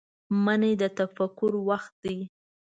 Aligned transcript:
منی 0.43 0.73
د 0.81 0.83
تفکر 0.97 1.51
وخت 1.69 1.93
دی 2.03 2.17